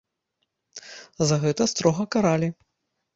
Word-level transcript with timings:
За 1.31 1.37
гэта 1.43 1.67
строга 1.73 2.03
каралі. 2.17 2.49